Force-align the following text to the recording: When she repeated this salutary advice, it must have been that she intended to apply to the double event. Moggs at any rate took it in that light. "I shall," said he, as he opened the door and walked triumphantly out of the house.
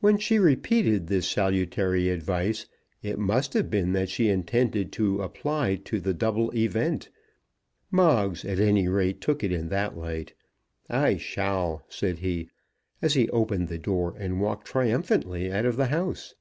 When 0.00 0.18
she 0.18 0.40
repeated 0.40 1.06
this 1.06 1.28
salutary 1.30 2.08
advice, 2.08 2.66
it 3.04 3.20
must 3.20 3.52
have 3.54 3.70
been 3.70 3.92
that 3.92 4.08
she 4.08 4.28
intended 4.28 4.90
to 4.94 5.22
apply 5.22 5.76
to 5.84 6.00
the 6.00 6.12
double 6.12 6.50
event. 6.56 7.08
Moggs 7.88 8.44
at 8.44 8.58
any 8.58 8.88
rate 8.88 9.20
took 9.20 9.44
it 9.44 9.52
in 9.52 9.68
that 9.68 9.96
light. 9.96 10.34
"I 10.90 11.18
shall," 11.18 11.84
said 11.88 12.18
he, 12.18 12.50
as 13.00 13.14
he 13.14 13.28
opened 13.28 13.68
the 13.68 13.78
door 13.78 14.16
and 14.18 14.40
walked 14.40 14.66
triumphantly 14.66 15.52
out 15.52 15.66
of 15.66 15.76
the 15.76 15.86
house. 15.86 16.34